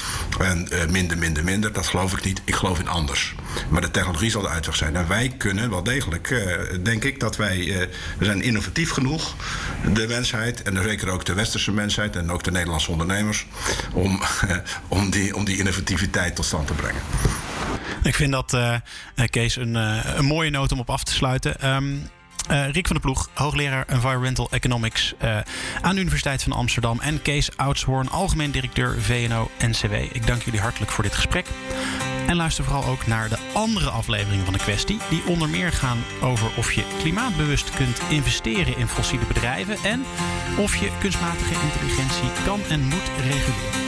[0.41, 1.73] En uh, minder, minder, minder.
[1.73, 2.43] Dat geloof ik niet.
[2.45, 3.35] Ik geloof in anders.
[3.69, 4.97] Maar de technologie zal de uitweg zijn.
[4.97, 7.89] En wij kunnen wel degelijk, uh, denk ik, dat wij,
[8.19, 9.35] we zijn innovatief genoeg,
[9.95, 13.47] de mensheid, en zeker ook de westerse mensheid en ook de Nederlandse ondernemers,
[13.93, 14.21] om,
[15.11, 17.01] die, om die innovativiteit tot stand te brengen.
[18.03, 18.75] Ik vind dat, uh,
[19.31, 21.75] Kees, een, uh, een mooie noot om op af te sluiten.
[21.75, 22.09] Um,
[22.49, 25.15] Rick van der Ploeg, hoogleraar Environmental Economics
[25.81, 27.01] aan de Universiteit van Amsterdam.
[27.01, 29.93] En Kees Oudshoorn, algemeen directeur VNO-NCW.
[29.93, 31.47] Ik dank jullie hartelijk voor dit gesprek.
[32.27, 34.99] En luister vooral ook naar de andere afleveringen van de kwestie.
[35.11, 39.77] Die onder meer gaan over of je klimaatbewust kunt investeren in fossiele bedrijven.
[39.83, 40.05] En
[40.59, 43.88] of je kunstmatige intelligentie kan en moet reguleren.